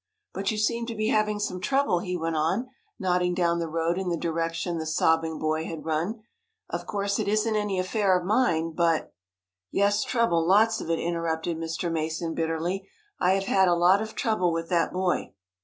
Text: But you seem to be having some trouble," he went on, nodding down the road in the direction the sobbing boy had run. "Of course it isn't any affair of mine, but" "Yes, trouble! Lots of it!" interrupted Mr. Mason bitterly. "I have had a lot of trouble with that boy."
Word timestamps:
But 0.33 0.49
you 0.49 0.57
seem 0.57 0.87
to 0.87 0.95
be 0.95 1.09
having 1.09 1.37
some 1.37 1.61
trouble," 1.61 1.99
he 1.99 2.17
went 2.17 2.35
on, 2.35 2.69
nodding 2.97 3.35
down 3.35 3.59
the 3.59 3.67
road 3.69 3.99
in 3.99 4.09
the 4.09 4.17
direction 4.17 4.79
the 4.79 4.87
sobbing 4.87 5.37
boy 5.37 5.65
had 5.65 5.85
run. 5.85 6.23
"Of 6.71 6.87
course 6.87 7.19
it 7.19 7.27
isn't 7.27 7.55
any 7.55 7.77
affair 7.77 8.17
of 8.17 8.25
mine, 8.25 8.71
but" 8.71 9.13
"Yes, 9.71 10.03
trouble! 10.03 10.43
Lots 10.43 10.81
of 10.81 10.89
it!" 10.89 10.97
interrupted 10.97 11.55
Mr. 11.57 11.91
Mason 11.91 12.33
bitterly. 12.33 12.89
"I 13.19 13.33
have 13.33 13.43
had 13.45 13.67
a 13.67 13.75
lot 13.75 14.01
of 14.01 14.15
trouble 14.15 14.51
with 14.51 14.69
that 14.69 14.91
boy." 14.91 15.33